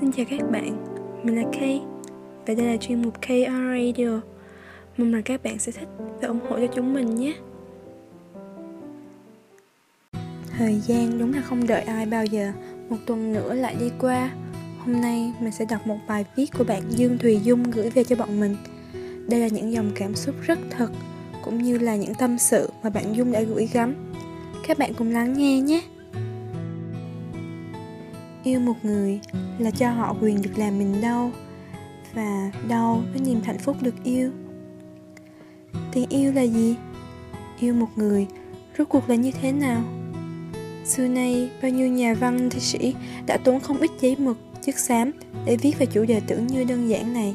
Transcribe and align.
Xin 0.00 0.12
chào 0.12 0.26
các 0.30 0.50
bạn, 0.50 0.84
mình 1.22 1.36
là 1.36 1.42
Kay 1.52 1.82
Và 2.46 2.54
đây 2.54 2.66
là 2.66 2.76
chuyên 2.76 3.02
mục 3.02 3.14
KR 3.20 3.50
Radio. 3.50 4.20
Mong 4.96 5.12
rằng 5.12 5.22
các 5.22 5.42
bạn 5.42 5.58
sẽ 5.58 5.72
thích 5.72 5.88
và 6.20 6.28
ủng 6.28 6.40
hộ 6.48 6.56
cho 6.58 6.66
chúng 6.74 6.94
mình 6.94 7.14
nhé. 7.14 7.34
Thời 10.58 10.74
gian 10.74 11.18
đúng 11.18 11.34
là 11.34 11.40
không 11.40 11.66
đợi 11.66 11.82
ai 11.82 12.06
bao 12.06 12.24
giờ 12.24 12.52
Một 12.88 12.96
tuần 13.06 13.32
nữa 13.32 13.54
lại 13.54 13.76
đi 13.80 13.90
qua. 14.00 14.30
Hôm 14.78 15.00
nay 15.00 15.32
mình 15.40 15.52
sẽ 15.52 15.64
đọc 15.64 15.86
một 15.86 15.98
bài 16.08 16.24
viết 16.36 16.46
của 16.58 16.64
bạn 16.64 16.82
Dương 16.88 17.18
Thùy 17.18 17.40
Dung 17.42 17.62
gửi 17.62 17.90
về 17.90 18.04
cho 18.04 18.16
bọn 18.16 18.40
mình. 18.40 18.56
Đây 19.28 19.40
là 19.40 19.48
những 19.48 19.72
dòng 19.72 19.90
cảm 19.94 20.14
xúc 20.14 20.34
rất 20.42 20.58
thật 20.70 20.90
Cũng 21.44 21.62
như 21.62 21.78
là 21.78 21.96
những 21.96 22.14
tâm 22.14 22.38
sự 22.38 22.70
mà 22.82 22.90
bạn 22.90 23.16
Dung 23.16 23.32
đã 23.32 23.40
gửi 23.40 23.68
gắm. 23.72 23.94
Các 24.66 24.78
bạn 24.78 24.94
cùng 24.94 25.10
lắng 25.10 25.34
nghe 25.36 25.60
nhé 25.60 25.82
yêu 28.48 28.60
một 28.60 28.76
người 28.82 29.20
là 29.58 29.70
cho 29.70 29.90
họ 29.90 30.16
quyền 30.20 30.42
được 30.42 30.50
làm 30.56 30.78
mình 30.78 31.00
đau 31.00 31.32
và 32.14 32.50
đau 32.68 33.02
với 33.12 33.20
niềm 33.20 33.40
hạnh 33.44 33.58
phúc 33.58 33.76
được 33.80 33.94
yêu. 34.04 34.30
Tình 35.92 36.06
yêu 36.08 36.32
là 36.32 36.42
gì? 36.42 36.76
Yêu 37.60 37.74
một 37.74 37.88
người, 37.96 38.26
rốt 38.78 38.88
cuộc 38.88 39.08
là 39.08 39.14
như 39.14 39.30
thế 39.42 39.52
nào? 39.52 39.82
Xưa 40.84 41.08
nay, 41.08 41.50
bao 41.62 41.70
nhiêu 41.70 41.88
nhà 41.88 42.14
văn, 42.14 42.50
thi 42.50 42.60
sĩ 42.60 42.94
đã 43.26 43.36
tốn 43.36 43.60
không 43.60 43.78
ít 43.78 43.90
giấy 44.00 44.16
mực, 44.18 44.38
chất 44.62 44.78
xám 44.78 45.10
để 45.44 45.56
viết 45.56 45.78
về 45.78 45.86
chủ 45.86 46.04
đề 46.04 46.20
tưởng 46.26 46.46
như 46.46 46.64
đơn 46.64 46.88
giản 46.88 47.12
này. 47.12 47.34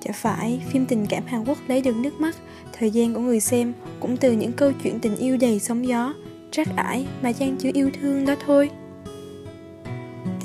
Chả 0.00 0.12
phải 0.12 0.62
phim 0.70 0.86
tình 0.86 1.06
cảm 1.06 1.22
hàn 1.26 1.44
quốc 1.44 1.58
lấy 1.66 1.82
được 1.82 1.96
nước 1.96 2.20
mắt, 2.20 2.36
thời 2.72 2.90
gian 2.90 3.14
của 3.14 3.20
người 3.20 3.40
xem 3.40 3.72
cũng 4.00 4.16
từ 4.16 4.32
những 4.32 4.52
câu 4.52 4.72
chuyện 4.82 5.00
tình 5.00 5.16
yêu 5.16 5.36
đầy 5.36 5.60
sóng 5.60 5.86
gió 5.86 6.14
trắc 6.50 6.76
ải 6.76 7.06
mà 7.22 7.32
chan 7.32 7.56
chứa 7.56 7.70
yêu 7.74 7.90
thương 8.00 8.26
đó 8.26 8.34
thôi 8.46 8.70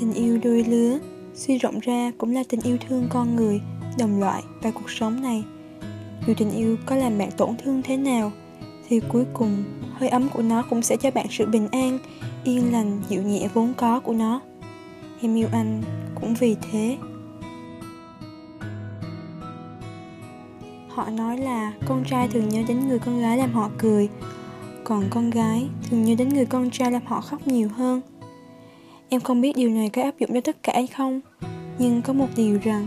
tình 0.00 0.12
yêu 0.12 0.38
đôi 0.42 0.64
lứa, 0.64 0.98
suy 1.34 1.58
rộng 1.58 1.78
ra 1.80 2.12
cũng 2.18 2.34
là 2.34 2.42
tình 2.48 2.60
yêu 2.60 2.76
thương 2.88 3.06
con 3.10 3.36
người, 3.36 3.60
đồng 3.98 4.20
loại 4.20 4.42
và 4.62 4.70
cuộc 4.70 4.90
sống 4.90 5.22
này. 5.22 5.44
Dù 6.26 6.34
tình 6.36 6.50
yêu 6.50 6.76
có 6.86 6.96
làm 6.96 7.18
bạn 7.18 7.30
tổn 7.36 7.50
thương 7.64 7.82
thế 7.82 7.96
nào, 7.96 8.32
thì 8.88 9.00
cuối 9.08 9.24
cùng 9.32 9.64
hơi 9.92 10.08
ấm 10.08 10.28
của 10.28 10.42
nó 10.42 10.62
cũng 10.70 10.82
sẽ 10.82 10.96
cho 10.96 11.10
bạn 11.10 11.26
sự 11.30 11.46
bình 11.46 11.68
an, 11.72 11.98
yên 12.44 12.72
lành, 12.72 13.02
dịu 13.08 13.22
nhẹ 13.22 13.48
vốn 13.54 13.72
có 13.76 14.00
của 14.00 14.12
nó. 14.12 14.40
Em 15.20 15.34
yêu 15.34 15.48
anh 15.52 15.82
cũng 16.20 16.34
vì 16.34 16.56
thế. 16.70 16.96
Họ 20.88 21.10
nói 21.10 21.38
là 21.38 21.72
con 21.86 22.04
trai 22.04 22.28
thường 22.28 22.48
nhớ 22.48 22.62
đến 22.68 22.88
người 22.88 22.98
con 22.98 23.20
gái 23.20 23.38
làm 23.38 23.52
họ 23.52 23.70
cười, 23.78 24.08
còn 24.84 25.04
con 25.10 25.30
gái 25.30 25.68
thường 25.90 26.04
nhớ 26.04 26.14
đến 26.18 26.28
người 26.28 26.46
con 26.46 26.70
trai 26.70 26.92
làm 26.92 27.02
họ 27.06 27.20
khóc 27.20 27.46
nhiều 27.46 27.68
hơn. 27.68 28.00
Em 29.08 29.20
không 29.20 29.40
biết 29.40 29.56
điều 29.56 29.70
này 29.70 29.88
có 29.88 30.02
áp 30.02 30.18
dụng 30.18 30.30
cho 30.34 30.40
tất 30.40 30.62
cả 30.62 30.72
hay 30.74 30.86
không 30.86 31.20
Nhưng 31.78 32.02
có 32.02 32.12
một 32.12 32.26
điều 32.36 32.58
rằng 32.62 32.86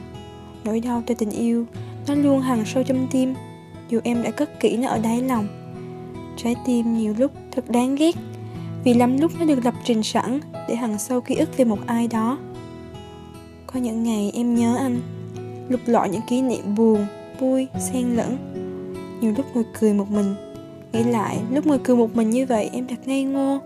Nỗi 0.64 0.80
đau 0.80 1.04
từ 1.08 1.16
tình 1.16 1.30
yêu 1.30 1.66
Nó 2.08 2.16
luôn 2.16 2.42
hằn 2.42 2.64
sâu 2.66 2.84
trong 2.84 3.08
tim 3.12 3.34
Dù 3.90 4.00
em 4.04 4.24
đã 4.24 4.32
cất 4.32 4.60
kỹ 4.60 4.78
nó 4.78 4.88
ở 4.88 5.00
đáy 5.00 5.22
lòng. 5.22 5.48
Trái 6.38 6.56
tim 6.66 6.98
nhiều 6.98 7.16
lúc 7.18 7.32
thật 7.52 7.70
đáng 7.70 7.96
ghét 7.96 8.16
Vì 8.84 8.94
lắm 8.94 9.18
lúc 9.18 9.32
nó 9.40 9.46
được 9.46 9.66
lập 9.66 9.74
trình 9.84 10.04
sẵn 10.04 10.40
Để 10.68 10.76
hằn 10.76 10.98
sâu 10.98 11.22
ký 11.22 11.36
ức 11.36 11.58
về 11.58 11.66
một 11.66 11.80
ai 11.86 12.08
đó. 12.08 12.38
Có 13.68 13.80
những 13.80 14.04
ngày 14.04 14.32
em 14.34 14.56
nhớ 14.56 14.76
anh 14.80 15.02
Lục 15.70 15.82
lọi 15.86 16.10
những 16.10 16.22
kỷ 16.30 16.42
niệm 16.42 16.76
buồn 16.76 17.06
Vui, 17.40 17.68
xen 17.80 18.16
lẫn. 18.16 18.38
Nhiều 19.22 19.34
lúc 19.38 19.46
ngồi 19.54 19.64
cười 19.80 19.94
một 19.94 20.12
mình 20.12 20.36
Nghĩ 20.94 21.04
lại 21.04 21.40
lúc 21.52 21.68
ngồi 21.68 21.80
cười 21.84 21.96
một 21.96 22.16
mình 22.16 22.30
như 22.30 22.46
vậy 22.46 22.70
Em 22.74 22.88
thật 22.88 23.08
ngây 23.08 23.24
ngô 23.24 23.60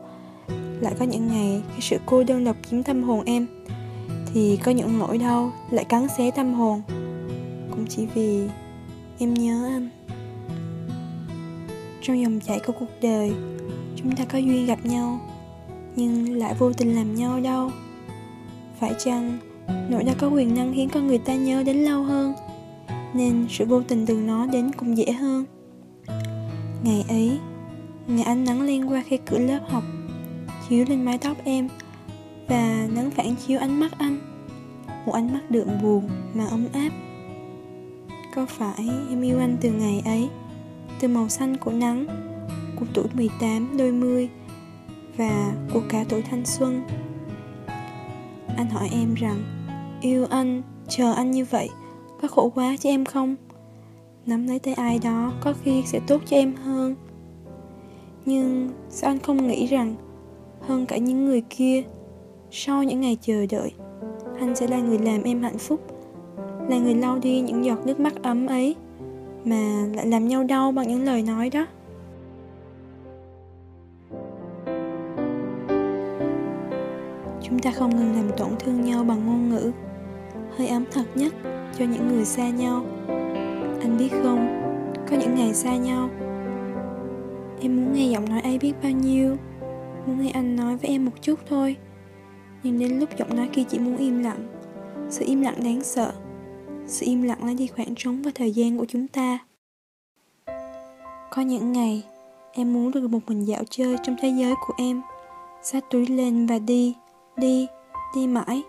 lại 0.82 0.94
có 1.00 1.06
những 1.06 1.28
ngày 1.28 1.62
khi 1.76 1.82
sự 1.82 1.98
cô 2.06 2.24
đơn 2.24 2.44
độc 2.44 2.56
chiếm 2.70 2.84
tâm 2.84 3.04
hồn 3.04 3.26
em. 3.26 3.48
Thì 4.34 4.58
có 4.64 4.72
những 4.72 5.00
nỗi 5.00 5.18
đau 5.18 5.52
lại 5.70 5.86
cắn 5.86 6.08
xé 6.18 6.32
tâm 6.32 6.54
hồn. 6.54 6.82
Cũng 7.72 7.86
chỉ 7.90 8.06
vì 8.14 8.48
em 9.20 9.34
nhớ 9.34 9.70
anh. 9.74 9.90
Trong 12.02 12.22
dòng 12.22 12.40
chảy 12.40 12.60
của 12.60 12.74
cuộc 12.80 12.90
đời, 13.02 13.34
chúng 13.96 14.16
ta 14.16 14.26
có 14.26 14.38
duyên 14.38 14.66
gặp 14.66 14.86
nhau, 14.86 15.20
nhưng 15.96 16.38
lại 16.38 16.56
vô 16.60 16.74
tình 16.74 16.96
làm 16.96 17.16
nhau 17.16 17.40
đau. 17.40 17.72
Phải 18.80 18.94
chăng 19.04 19.38
nỗi 19.90 20.04
đau 20.04 20.16
có 20.20 20.28
quyền 20.28 20.56
năng 20.56 20.74
khiến 20.74 20.90
con 20.90 21.08
người 21.08 21.18
ta 21.18 21.36
nhớ 21.36 21.64
đến 21.64 21.78
lâu 21.78 22.04
hơn, 22.04 22.34
nên 23.14 23.46
sự 23.50 23.66
vô 23.66 23.82
tình 23.82 24.06
từ 24.06 24.16
nó 24.16 24.46
đến 24.46 24.72
cũng 24.78 24.98
dễ 24.98 25.12
hơn? 25.12 25.46
Ngày 26.84 27.06
ấy, 27.10 27.38
ngày 28.08 28.24
ánh 28.24 28.46
nắng 28.46 28.62
len 28.62 28.92
qua 28.92 29.04
khe 29.08 29.18
cửa 29.18 29.38
lớp 29.38 29.60
học 29.70 29.84
chiếu 30.70 30.86
lên 30.90 31.06
mái 31.06 31.18
tóc 31.18 31.38
em 31.44 31.70
và 32.48 32.88
nắng 32.96 33.12
phản 33.12 33.36
chiếu 33.36 33.60
ánh 33.60 33.80
mắt 33.80 33.92
anh. 33.98 34.18
Một 35.06 35.14
ánh 35.14 35.34
mắt 35.34 35.52
đượm 35.52 35.68
buồn 35.84 36.10
mà 36.34 36.46
ấm 36.46 36.66
áp. 36.74 36.90
Có 38.36 38.46
phải 38.46 38.90
em 39.10 39.22
yêu 39.22 39.40
anh 39.40 39.58
từ 39.62 39.72
ngày 39.72 40.02
ấy, 40.06 40.30
từ 41.00 41.08
màu 41.08 41.30
xanh 41.30 41.58
của 41.58 41.72
nắng, 41.72 42.06
của 42.80 42.86
tuổi 42.94 43.06
18 43.14 43.78
đôi 43.78 43.92
mươi 43.92 44.30
và 45.18 45.54
của 45.74 45.82
cả 45.90 46.06
tuổi 46.10 46.22
thanh 46.22 46.46
xuân? 46.46 46.84
Anh 48.58 48.70
hỏi 48.70 48.90
em 48.92 49.14
rằng, 49.14 49.44
yêu 50.02 50.26
anh, 50.30 50.62
chờ 50.88 51.14
anh 51.14 51.32
như 51.32 51.46
vậy 51.46 51.70
có 52.22 52.28
khổ 52.28 52.52
quá 52.56 52.76
cho 52.78 52.90
em 52.90 53.06
không? 53.06 53.36
Nắm 54.26 54.48
lấy 54.48 54.60
tay 54.60 54.74
ai 54.74 55.00
đó 55.04 55.34
có 55.42 55.54
khi 55.64 55.84
sẽ 55.86 56.00
tốt 56.08 56.22
cho 56.26 56.38
em 56.38 56.56
hơn. 56.56 56.96
Nhưng 58.26 58.70
sao 58.90 59.12
anh 59.12 59.20
không 59.20 59.48
nghĩ 59.48 59.68
rằng 59.68 59.96
hơn 60.68 60.86
cả 60.86 60.98
những 60.98 61.26
người 61.26 61.44
kia. 61.50 61.84
Sau 62.52 62.84
những 62.84 63.02
ngày 63.02 63.18
chờ 63.22 63.46
đợi 63.50 63.72
anh 64.40 64.56
sẽ 64.56 64.68
là 64.68 64.80
người 64.80 65.00
làm 65.00 65.24
em 65.24 65.44
hạnh 65.44 65.58
phúc, 65.58 65.80
là 66.70 66.78
người 66.78 66.96
lau 66.96 67.20
đi 67.20 67.42
những 67.42 67.66
giọt 67.66 67.86
nước 67.86 68.00
mắt 68.00 68.14
ấm 68.24 68.48
ấy 68.48 68.76
mà 69.46 69.86
lại 69.96 70.08
làm 70.08 70.28
nhau 70.28 70.44
đau 70.44 70.72
bằng 70.72 70.88
những 70.88 71.04
lời 71.04 71.22
nói 71.22 71.50
đó. 71.50 71.66
Chúng 77.42 77.60
ta 77.60 77.72
không 77.72 77.90
ngừng 77.90 78.16
làm 78.16 78.38
tổn 78.38 78.50
thương 78.60 78.82
nhau 78.82 79.04
bằng 79.04 79.26
ngôn 79.26 79.50
ngữ, 79.50 79.72
hơi 80.58 80.68
ấm 80.68 80.86
thật 80.92 81.06
nhất 81.16 81.34
cho 81.78 81.86
những 81.86 82.08
người 82.08 82.26
xa 82.26 82.50
nhau. 82.50 82.86
Anh 83.82 83.98
biết 84.00 84.10
không, 84.24 84.62
có 85.10 85.18
những 85.18 85.36
ngày 85.36 85.54
xa 85.54 85.78
nhau, 85.78 86.10
em 87.62 87.76
muốn 87.76 87.94
nghe 87.94 88.08
giọng 88.08 88.30
nói 88.30 88.42
ấy 88.42 88.60
biết 88.60 88.74
bao 88.84 88.92
nhiêu? 88.92 89.38
Muốn 90.06 90.22
nghe 90.22 90.32
anh 90.32 90.56
nói 90.56 90.78
với 90.78 90.90
em 90.90 91.06
một 91.06 91.12
chút 91.22 91.40
thôi. 91.50 91.76
Nhưng 92.64 92.80
đến 92.80 93.00
lúc 93.00 93.10
giọng 93.18 93.36
nói 93.36 93.50
kia 93.54 93.64
chỉ 93.70 93.80
muốn 93.80 93.98
im 93.98 94.24
lặng. 94.24 94.48
Sự 95.10 95.26
im 95.26 95.42
lặng 95.42 95.64
đáng 95.64 95.84
sợ. 95.84 96.14
Sự 96.88 97.06
im 97.06 97.22
lặng 97.22 97.46
lấy 97.46 97.56
đi 97.56 97.68
khoảng 97.68 97.96
trống 97.96 98.22
và 98.22 98.32
thời 98.36 98.52
gian 98.52 98.78
của 98.78 98.86
chúng 98.86 99.08
ta. 99.08 99.40
Có 101.32 101.42
những 101.42 101.72
ngày 101.72 102.04
Em 102.56 102.74
muốn 102.74 102.92
được 102.92 103.08
một 103.10 103.20
mình 103.28 103.46
dạo 103.46 103.64
chơi 103.70 103.96
trong 104.04 104.16
thế 104.22 104.30
giới 104.30 104.54
của 104.68 104.74
em. 104.78 105.02
Xách 105.64 105.84
túi 105.90 106.06
lên 106.08 106.46
và 106.46 106.60
đi 106.60 106.96
Đi, 107.38 107.68
đi 108.16 108.28
mãi. 108.28 108.64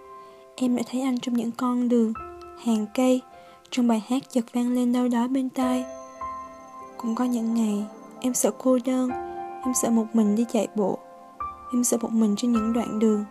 Em 0.56 0.76
đã 0.76 0.82
thấy 0.90 1.00
anh 1.00 1.18
trong 1.18 1.34
những 1.34 1.50
con 1.52 1.88
đường 1.88 2.12
Hàng 2.64 2.86
cây 2.94 3.20
Trong 3.70 3.88
bài 3.88 4.04
hát 4.08 4.22
chợt 4.30 4.44
vang 4.52 4.74
lên 4.74 4.92
đâu 4.92 5.08
đó 5.08 5.28
bên 5.28 5.48
tai. 5.48 5.84
Cũng 6.96 7.14
có 7.14 7.24
những 7.24 7.54
ngày 7.54 7.84
Em 8.20 8.34
sợ 8.34 8.50
cô 8.58 8.78
đơn. 8.84 9.10
Em 9.64 9.74
sợ 9.82 9.90
một 9.90 10.06
mình 10.12 10.36
đi 10.36 10.44
chạy 10.52 10.68
bộ. 10.74 10.98
Em 11.74 11.84
sợ 11.84 11.96
một 12.00 12.12
mình 12.12 12.36
trên 12.36 12.52
những 12.52 12.72
đoạn 12.72 12.98
đường. 12.98 13.24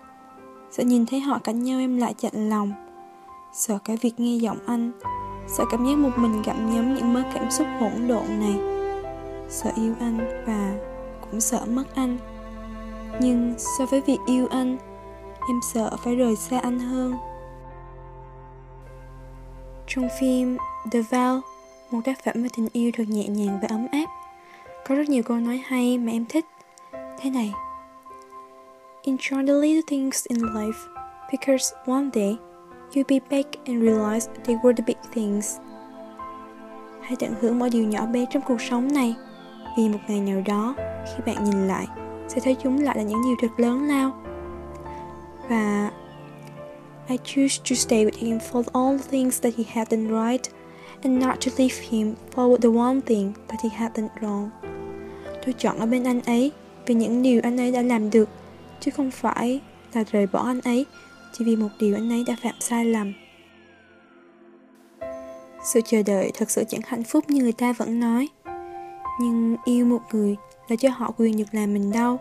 Sợ 0.72 0.84
nhìn 0.84 1.06
thấy 1.06 1.20
họ 1.20 1.40
cạnh 1.44 1.64
nhau 1.64 1.80
em 1.80 1.98
lại 1.98 2.14
chạnh 2.18 2.50
lòng. 2.50 2.74
Sợ 3.54 3.78
cái 3.86 3.98
việc 3.98 4.20
nghe 4.20 4.36
giọng 4.36 4.58
anh. 4.66 4.92
Sợ 5.48 5.66
cảm 5.70 5.86
giác 5.86 5.98
một 5.98 6.10
mình 6.18 6.42
gặm 6.46 6.74
nhấm 6.74 6.96
những 6.96 7.14
mớ 7.14 7.24
cảm 7.34 7.52
xúc 7.52 7.68
hỗn 7.80 8.08
độn 8.08 8.40
này. 8.40 8.56
Sợ 9.50 9.72
yêu 9.76 9.94
anh 10.00 10.44
và 10.48 10.74
cũng 11.22 11.42
sợ 11.42 11.66
mất 11.70 11.96
anh. 11.96 12.18
Nhưng 13.20 13.54
so 13.58 13.86
với 13.86 14.02
việc 14.02 14.18
yêu 14.26 14.48
anh, 14.48 14.78
Em 15.48 15.60
sợ 15.74 15.98
phải 16.04 16.16
rời 16.16 16.36
xa 16.36 16.60
anh 16.60 16.80
hơn. 16.80 17.14
Trong 19.88 20.08
phim 20.20 20.58
The 20.92 21.00
Vow, 21.00 21.42
Một 21.92 22.00
tác 22.06 22.24
phẩm 22.26 22.44
về 22.44 22.50
tình 22.58 22.68
yêu 22.74 22.92
thật 22.98 23.04
nhẹ 23.08 23.28
nhàng 23.28 23.60
và 23.62 23.68
ấm 23.70 23.88
áp. 23.92 24.06
Có 24.88 24.96
rất 24.96 25.10
nhiều 25.10 25.24
câu 25.24 25.38
nói 25.38 25.62
hay 25.66 25.98
mà 25.98 26.12
em 26.12 26.26
thích. 26.30 26.46
Thế 26.92 27.30
này. 27.30 27.54
Enjoy 29.06 29.44
the 29.46 29.54
little 29.54 29.82
things 29.82 30.26
in 30.30 30.54
life 30.54 30.88
because 31.30 31.74
one 31.86 32.10
day, 32.10 32.38
you'll 32.94 33.04
be 33.06 33.20
back 33.20 33.58
and 33.66 33.82
realize 33.82 34.30
they 34.46 34.56
were 34.64 34.74
the 34.74 34.84
big 34.88 34.98
things. 35.14 35.60
Hãy 37.02 37.16
tận 37.20 37.36
hưởng 37.42 37.60
mọi 37.60 37.70
điều 37.70 37.84
nhỏ 37.84 38.06
bé 38.06 38.26
trong 38.30 38.44
cuộc 38.48 38.62
sống 38.62 38.88
này, 38.94 39.16
vì 39.78 39.90
một 39.90 40.00
ngày 40.08 40.20
nào 40.20 40.42
đó, 40.46 40.76
khi 41.06 41.24
bạn 41.26 41.44
nhìn 41.44 41.68
lại, 41.68 41.88
sẽ 42.28 42.42
thấy 42.44 42.56
chúng 42.64 42.80
lại 42.80 42.98
là 42.98 43.04
những 43.04 43.22
điều 43.24 43.36
thật 43.42 43.60
lớn 43.60 43.88
lao. 43.88 44.12
Và, 45.50 45.92
I 47.08 47.18
choose 47.24 47.62
to 47.70 47.76
stay 47.76 48.06
with 48.06 48.18
him 48.18 48.38
for 48.52 48.64
all 48.74 48.98
the 48.98 49.08
things 49.12 49.42
that 49.42 49.54
he 49.58 49.64
had 49.68 49.88
done 49.92 50.08
right 50.08 50.50
and 51.02 51.24
not 51.24 51.36
to 51.42 51.52
leave 51.58 51.76
him 51.90 52.14
for 52.36 52.58
the 52.58 52.70
one 52.70 53.02
thing 53.02 53.34
that 53.48 53.62
he 53.64 53.70
had 53.70 53.92
done 53.96 54.10
wrong. 54.22 54.50
Tôi 55.46 55.54
chọn 55.58 55.80
ở 55.80 55.86
bên 55.86 56.04
anh 56.04 56.22
ấy 56.22 56.52
vì 56.86 56.96
những 56.96 57.24
điều 57.24 57.42
anh 57.44 57.58
ấy 57.58 57.72
đã 57.72 57.82
làm 57.82 58.10
được 58.10 58.30
chứ 58.84 58.92
không 58.92 59.12
phải 59.12 59.62
là 59.94 60.04
rời 60.12 60.28
bỏ 60.28 60.40
anh 60.40 60.62
ấy, 60.62 60.86
chỉ 61.34 61.46
vì 61.46 61.56
một 61.56 61.70
điều 61.80 61.96
anh 61.96 62.10
ấy 62.10 62.24
đã 62.28 62.36
phạm 62.44 62.56
sai 62.60 62.86
lầm. 62.86 63.14
Sự 65.64 65.82
chờ 65.86 66.04
đợi 66.04 66.32
thật 66.34 66.52
sự 66.52 66.64
chẳng 66.70 66.82
hạnh 66.86 67.04
phúc 67.04 67.30
như 67.30 67.42
người 67.42 67.52
ta 67.52 67.74
vẫn 67.74 68.00
nói, 68.00 68.30
nhưng 69.20 69.56
yêu 69.66 69.86
một 69.86 70.02
người 70.12 70.36
là 70.68 70.76
cho 70.76 70.90
họ 70.90 71.12
quyền 71.18 71.38
được 71.38 71.44
làm 71.52 71.74
mình 71.74 71.92
đau, 71.92 72.20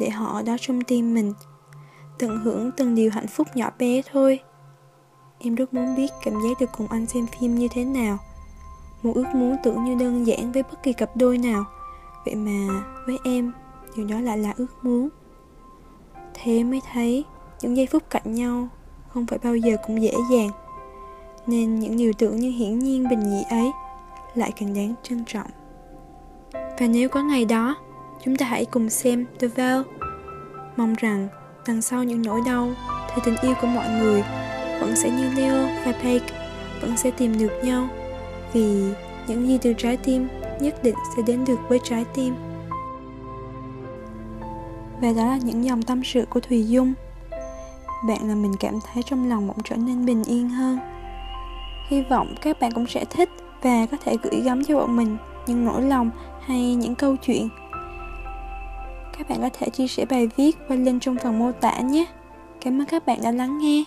để 0.00 0.10
họ 0.10 0.26
ở 0.26 0.42
đó 0.42 0.56
trong 0.60 0.80
tim 0.82 1.14
mình, 1.14 1.32
tận 2.18 2.38
hưởng 2.38 2.70
từng 2.76 2.94
điều 2.94 3.10
hạnh 3.10 3.26
phúc 3.26 3.48
nhỏ 3.54 3.70
bé 3.78 4.02
thôi. 4.12 4.40
Em 5.38 5.54
rất 5.54 5.74
muốn 5.74 5.96
biết 5.96 6.10
cảm 6.24 6.34
giác 6.34 6.60
được 6.60 6.70
cùng 6.76 6.86
anh 6.90 7.06
xem 7.06 7.26
phim 7.26 7.54
như 7.54 7.68
thế 7.70 7.84
nào 7.84 8.18
một 9.04 9.12
ước 9.14 9.34
muốn 9.34 9.56
tưởng 9.62 9.84
như 9.84 9.94
đơn 9.94 10.26
giản 10.26 10.52
với 10.52 10.62
bất 10.62 10.82
kỳ 10.82 10.92
cặp 10.92 11.16
đôi 11.16 11.38
nào. 11.38 11.64
Vậy 12.24 12.34
mà 12.34 12.84
với 13.06 13.18
em, 13.24 13.52
điều 13.96 14.06
đó 14.06 14.20
lại 14.20 14.38
là 14.38 14.52
ước 14.56 14.66
muốn 14.82 15.08
thế 16.34 16.64
mới 16.64 16.80
thấy 16.92 17.24
những 17.60 17.76
giây 17.76 17.86
phút 17.86 18.02
cạnh 18.10 18.34
nhau 18.34 18.68
không 19.08 19.26
phải 19.26 19.38
bao 19.42 19.56
giờ 19.56 19.76
cũng 19.86 20.02
dễ 20.02 20.12
dàng. 20.30 20.50
Nên 21.46 21.78
những 21.78 21.96
điều 21.96 22.12
tưởng 22.12 22.36
như 22.36 22.50
hiển 22.50 22.78
nhiên 22.78 23.08
bình 23.08 23.30
dị 23.30 23.42
ấy 23.50 23.70
lại 24.34 24.52
càng 24.60 24.74
đáng 24.74 24.94
trân 25.02 25.24
trọng. 25.26 25.50
Và 26.52 26.86
nếu 26.86 27.08
có 27.08 27.22
ngày 27.22 27.44
đó, 27.44 27.76
chúng 28.24 28.36
ta 28.36 28.46
hãy 28.46 28.64
cùng 28.64 28.90
xem 28.90 29.26
The 29.38 29.48
Veil. 29.48 29.80
Mong 30.76 30.94
rằng 30.98 31.28
đằng 31.66 31.82
sau 31.82 32.04
những 32.04 32.22
nỗi 32.22 32.40
đau, 32.46 32.72
thì 33.14 33.22
tình 33.24 33.36
yêu 33.42 33.54
của 33.60 33.66
mọi 33.66 33.88
người 33.88 34.22
vẫn 34.80 34.96
sẽ 34.96 35.10
như 35.10 35.30
Leo 35.36 35.68
và 35.86 35.92
Paige 35.92 36.26
vẫn 36.80 36.96
sẽ 36.96 37.10
tìm 37.10 37.38
được 37.38 37.52
nhau. 37.64 37.88
Vì 38.52 38.84
những 39.26 39.48
gì 39.48 39.58
từ 39.62 39.72
trái 39.72 39.96
tim 39.96 40.28
nhất 40.60 40.82
định 40.82 40.94
sẽ 41.16 41.22
đến 41.26 41.44
được 41.44 41.58
với 41.68 41.80
trái 41.84 42.04
tim 42.14 42.34
và 45.00 45.12
đó 45.16 45.26
là 45.26 45.38
những 45.42 45.64
dòng 45.64 45.82
tâm 45.82 46.04
sự 46.04 46.26
của 46.30 46.40
Thùy 46.40 46.68
Dung. 46.68 46.94
Bạn 48.08 48.28
là 48.28 48.34
mình 48.34 48.52
cảm 48.60 48.74
thấy 48.80 49.02
trong 49.02 49.28
lòng 49.28 49.48
bỗng 49.48 49.62
trở 49.64 49.76
nên 49.76 50.06
bình 50.06 50.24
yên 50.24 50.48
hơn. 50.48 50.78
Hy 51.88 52.02
vọng 52.02 52.34
các 52.42 52.60
bạn 52.60 52.72
cũng 52.72 52.86
sẽ 52.86 53.04
thích 53.04 53.28
và 53.62 53.86
có 53.86 53.96
thể 54.04 54.16
gửi 54.22 54.40
gắm 54.40 54.64
cho 54.64 54.78
bọn 54.78 54.96
mình 54.96 55.16
những 55.46 55.64
nỗi 55.64 55.82
lòng 55.82 56.10
hay 56.40 56.74
những 56.74 56.94
câu 56.94 57.16
chuyện. 57.16 57.48
Các 59.18 59.28
bạn 59.28 59.40
có 59.42 59.50
thể 59.58 59.68
chia 59.70 59.86
sẻ 59.86 60.04
bài 60.04 60.28
viết 60.36 60.56
qua 60.68 60.76
link 60.76 61.02
trong 61.02 61.16
phần 61.22 61.38
mô 61.38 61.52
tả 61.52 61.80
nhé. 61.80 62.06
Cảm 62.60 62.80
ơn 62.80 62.86
các 62.86 63.06
bạn 63.06 63.18
đã 63.22 63.30
lắng 63.30 63.58
nghe. 63.58 63.84